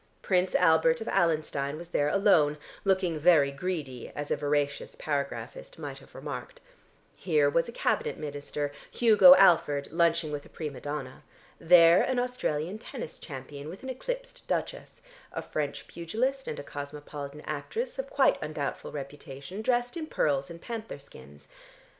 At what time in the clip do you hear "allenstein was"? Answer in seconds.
1.07-1.89